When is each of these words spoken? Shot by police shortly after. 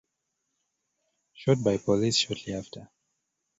Shot 1.33 1.63
by 1.63 1.77
police 1.77 2.17
shortly 2.17 2.55
after. 2.55 2.89